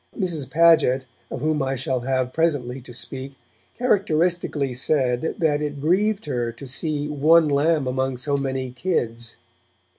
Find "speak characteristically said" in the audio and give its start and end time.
2.91-5.35